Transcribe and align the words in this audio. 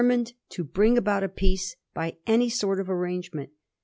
123 0.03 0.17
mined 0.17 0.33
to 0.49 0.63
bring 0.63 0.97
about 0.97 1.23
a 1.23 1.29
peace 1.29 1.75
by 1.93 2.17
any 2.25 2.49
sort 2.49 2.79
of 2.79 2.89
arrange 2.89 3.33
ment. 3.35 3.51